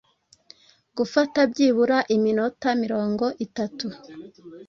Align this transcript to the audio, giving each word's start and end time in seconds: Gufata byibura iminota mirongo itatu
Gufata 0.97 1.39
byibura 1.51 1.97
iminota 2.15 2.67
mirongo 2.83 3.25
itatu 3.45 3.87